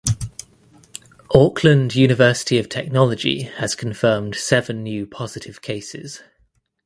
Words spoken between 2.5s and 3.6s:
of Technology